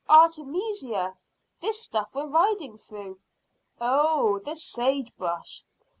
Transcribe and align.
"Artemisia 0.09 1.15
this 1.59 1.83
stuff 1.83 2.09
we're 2.15 2.25
riding 2.25 2.75
through." 2.75 3.19
"Oh, 3.79 4.39
the 4.39 4.55
sage 4.55 5.15
brush! 5.15 5.63